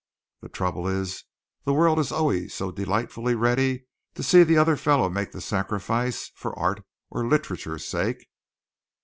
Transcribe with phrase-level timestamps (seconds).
[0.41, 1.25] The trouble is
[1.63, 3.85] the world is always so delightfully ready
[4.15, 8.27] to see the other fellow make the sacrifice for art or literature's sake.